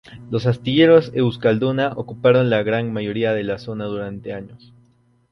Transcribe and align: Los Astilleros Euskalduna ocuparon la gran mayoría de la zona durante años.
Los 0.31 0.47
Astilleros 0.47 1.11
Euskalduna 1.13 1.93
ocuparon 1.95 2.49
la 2.49 2.63
gran 2.63 2.91
mayoría 2.91 3.33
de 3.33 3.43
la 3.43 3.59
zona 3.59 3.85
durante 3.85 4.33
años. 4.33 4.73